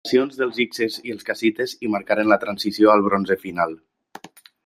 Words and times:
Les 0.03 0.11
invasions 0.13 0.37
dels 0.37 0.55
hikses 0.61 0.95
i 1.09 1.13
els 1.15 1.25
cassites 1.27 1.75
hi 1.87 1.91
marcaren 1.97 2.31
la 2.33 2.39
transició 2.45 2.93
al 2.95 3.05
bronze 3.11 3.39
final. 3.47 3.77